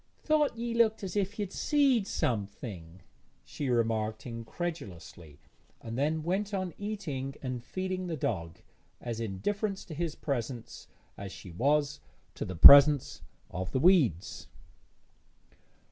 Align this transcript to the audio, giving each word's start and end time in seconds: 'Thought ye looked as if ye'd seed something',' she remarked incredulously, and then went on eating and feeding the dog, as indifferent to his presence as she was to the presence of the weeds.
'Thought 0.23 0.57
ye 0.57 0.73
looked 0.73 1.03
as 1.03 1.15
if 1.15 1.37
ye'd 1.37 1.53
seed 1.53 2.07
something',' 2.07 3.01
she 3.45 3.69
remarked 3.69 4.25
incredulously, 4.25 5.39
and 5.79 5.95
then 5.95 6.23
went 6.23 6.55
on 6.55 6.73
eating 6.79 7.35
and 7.43 7.63
feeding 7.63 8.07
the 8.07 8.17
dog, 8.17 8.61
as 8.99 9.19
indifferent 9.19 9.77
to 9.77 9.93
his 9.93 10.15
presence 10.15 10.87
as 11.19 11.31
she 11.31 11.51
was 11.51 11.99
to 12.33 12.43
the 12.45 12.55
presence 12.55 13.21
of 13.51 13.69
the 13.73 13.79
weeds. 13.79 14.47